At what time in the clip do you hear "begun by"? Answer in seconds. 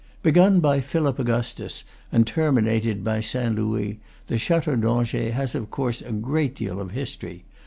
0.23-0.81